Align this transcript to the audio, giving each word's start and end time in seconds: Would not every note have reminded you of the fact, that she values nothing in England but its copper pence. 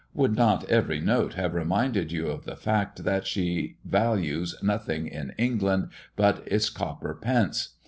Would 0.15 0.35
not 0.35 0.67
every 0.67 0.99
note 0.99 1.35
have 1.35 1.53
reminded 1.53 2.11
you 2.11 2.25
of 2.29 2.43
the 2.43 2.55
fact, 2.55 3.03
that 3.03 3.27
she 3.27 3.77
values 3.85 4.55
nothing 4.63 5.05
in 5.05 5.31
England 5.37 5.89
but 6.15 6.41
its 6.47 6.71
copper 6.71 7.13
pence. 7.13 7.75